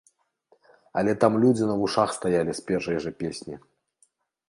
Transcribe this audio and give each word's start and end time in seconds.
Але 1.01 1.11
там 1.25 1.37
людзі 1.45 1.63
на 1.73 1.77
вушах 1.83 2.09
стаялі 2.19 2.51
з 2.61 2.67
першай 2.71 2.95
жа 3.07 3.11
песні. 3.25 3.55